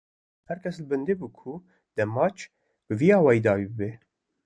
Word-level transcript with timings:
Her 0.49 0.57
kes 0.63 0.77
li 0.79 0.85
bendê 0.91 1.13
bû 1.19 1.27
ku 1.37 1.53
dê 1.95 2.05
maç, 2.15 2.37
bi 2.87 2.93
vî 2.99 3.07
awayî 3.17 3.39
bi 3.41 3.45
dawî 3.47 3.65
bibe 3.71 3.91